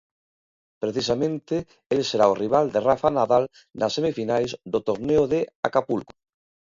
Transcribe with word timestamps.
Precisamente 0.83 1.55
el 1.95 2.01
será 2.09 2.25
o 2.33 2.37
rival 2.43 2.65
de 2.73 2.79
Rafa 2.89 3.09
Nadal 3.17 3.43
nas 3.79 3.93
semifinais 3.97 4.51
do 4.73 4.79
torneo 4.87 5.23
de 5.33 5.39
Acapulco. 5.67 6.13